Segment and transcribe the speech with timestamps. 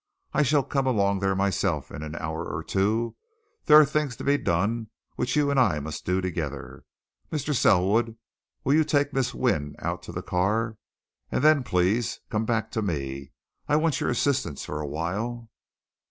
[0.33, 3.15] I shall come along there myself in an hour or two
[3.65, 6.85] there are things to be done which you and I must do together.
[7.31, 7.53] Mr.
[7.53, 8.17] Selwood
[8.63, 10.77] will you take Miss Wynne out to the car?
[11.31, 13.33] And then, please, come back to me
[13.67, 15.51] I want your assistance for a while."